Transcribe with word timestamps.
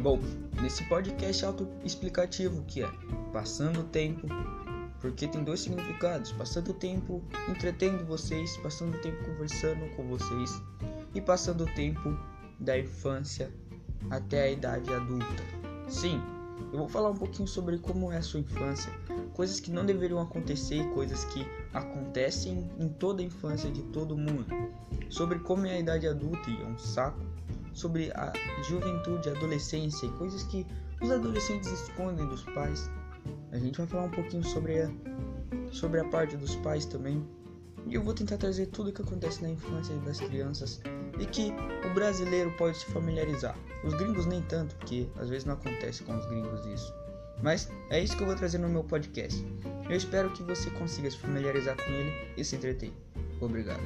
Bom, 0.00 0.20
nesse 0.62 0.84
podcast 0.84 1.44
autoexplicativo 1.44 2.62
que 2.68 2.84
é 2.84 2.90
passando 3.32 3.80
o 3.80 3.84
tempo, 3.84 4.28
porque 5.00 5.26
tem 5.26 5.42
dois 5.42 5.60
significados: 5.60 6.30
passando 6.30 6.70
o 6.70 6.74
tempo 6.74 7.20
entretendo 7.48 8.06
vocês, 8.06 8.56
passando 8.58 8.94
o 8.94 9.00
tempo 9.00 9.24
conversando 9.24 9.88
com 9.96 10.04
vocês 10.04 10.62
e 11.16 11.20
passando 11.20 11.64
o 11.64 11.74
tempo 11.74 12.16
da 12.60 12.78
infância 12.78 13.52
até 14.08 14.44
a 14.44 14.50
idade 14.52 14.94
adulta. 14.94 15.42
Sim, 15.88 16.22
eu 16.72 16.78
vou 16.78 16.88
falar 16.88 17.10
um 17.10 17.16
pouquinho 17.16 17.48
sobre 17.48 17.76
como 17.78 18.12
é 18.12 18.18
a 18.18 18.22
sua 18.22 18.38
infância, 18.38 18.92
coisas 19.34 19.58
que 19.58 19.72
não 19.72 19.84
deveriam 19.84 20.20
acontecer, 20.20 20.88
coisas 20.90 21.24
que 21.24 21.44
acontecem 21.74 22.70
em 22.78 22.88
toda 22.88 23.20
a 23.20 23.24
infância 23.24 23.68
de 23.68 23.82
todo 23.82 24.16
mundo, 24.16 24.46
sobre 25.08 25.40
como 25.40 25.66
é 25.66 25.72
a 25.72 25.78
idade 25.80 26.06
adulta 26.06 26.48
e 26.48 26.62
é 26.62 26.66
um 26.66 26.78
saco, 26.78 27.20
sobre 27.78 28.10
a 28.12 28.32
juventude, 28.68 29.28
a 29.28 29.32
adolescência 29.32 30.06
e 30.06 30.10
coisas 30.12 30.42
que 30.44 30.66
os 31.00 31.10
adolescentes 31.10 31.70
escondem 31.70 32.26
dos 32.26 32.42
pais. 32.42 32.90
A 33.52 33.58
gente 33.58 33.78
vai 33.78 33.86
falar 33.86 34.04
um 34.04 34.10
pouquinho 34.10 34.44
sobre 34.44 34.82
a, 34.82 34.90
sobre 35.70 36.00
a 36.00 36.04
parte 36.04 36.36
dos 36.36 36.56
pais 36.56 36.84
também. 36.84 37.24
E 37.86 37.94
eu 37.94 38.02
vou 38.02 38.12
tentar 38.12 38.36
trazer 38.36 38.66
tudo 38.66 38.90
o 38.90 38.92
que 38.92 39.00
acontece 39.00 39.40
na 39.40 39.48
infância 39.48 39.94
das 39.98 40.18
crianças 40.20 40.80
e 41.18 41.24
que 41.24 41.52
o 41.88 41.94
brasileiro 41.94 42.50
pode 42.58 42.76
se 42.76 42.86
familiarizar. 42.86 43.56
Os 43.84 43.94
gringos 43.94 44.26
nem 44.26 44.42
tanto, 44.42 44.74
porque 44.76 45.08
às 45.16 45.28
vezes 45.28 45.44
não 45.44 45.54
acontece 45.54 46.02
com 46.02 46.16
os 46.16 46.26
gringos 46.26 46.66
isso. 46.66 46.92
Mas 47.42 47.70
é 47.90 48.02
isso 48.02 48.16
que 48.16 48.22
eu 48.22 48.26
vou 48.26 48.36
trazer 48.36 48.58
no 48.58 48.68
meu 48.68 48.82
podcast. 48.82 49.42
Eu 49.88 49.96
espero 49.96 50.30
que 50.30 50.42
você 50.42 50.68
consiga 50.70 51.10
se 51.10 51.16
familiarizar 51.18 51.76
com 51.76 51.90
ele 51.90 52.12
e 52.36 52.44
se 52.44 52.56
entreter. 52.56 52.92
Obrigado. 53.40 53.80